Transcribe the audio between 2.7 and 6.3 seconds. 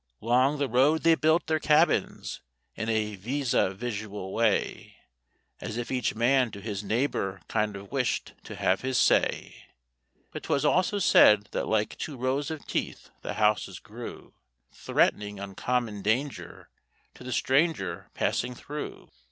in a vis a visual way, As if each